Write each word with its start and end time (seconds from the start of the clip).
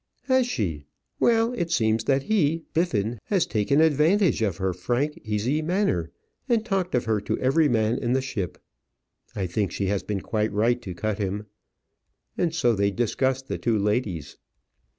"Has 0.23 0.47
she? 0.47 0.87
Well! 1.19 1.53
It 1.53 1.69
seems 1.69 2.05
that 2.05 2.23
he, 2.23 2.63
Biffin, 2.73 3.19
has 3.25 3.45
taken 3.45 3.81
advantage 3.81 4.41
of 4.41 4.57
her 4.57 4.73
frank, 4.73 5.15
easy 5.23 5.61
manner, 5.61 6.09
and 6.49 6.65
talked 6.65 6.95
of 6.95 7.05
her 7.05 7.21
to 7.21 7.37
every 7.37 7.69
man 7.69 7.99
in 7.99 8.13
the 8.13 8.19
ship. 8.23 8.57
I 9.35 9.45
think 9.45 9.71
she 9.71 9.85
has 9.93 10.01
been 10.01 10.21
quite 10.21 10.51
right 10.51 10.81
to 10.81 10.95
cut 10.95 11.19
him." 11.19 11.45
And 12.35 12.55
so 12.55 12.73
they 12.73 12.89
discussed 12.89 13.47
the 13.47 13.59
two 13.59 13.77
ladies. 13.77 14.37